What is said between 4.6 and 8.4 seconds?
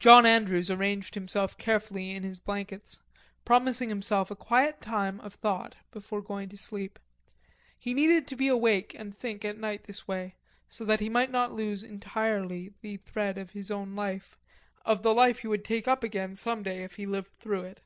time of thought before going to sleep. He needed to